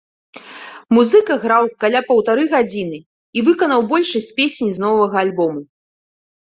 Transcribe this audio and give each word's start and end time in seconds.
Музыка 0.97 1.33
граў 1.43 1.69
каля 1.85 2.01
паўтары 2.09 2.43
гадзіны 2.55 2.99
і 3.03 3.39
выканаў 3.51 3.79
большасць 3.93 4.35
песень 4.41 4.71
з 4.79 4.87
новага 4.87 5.15
альбому. 5.27 5.61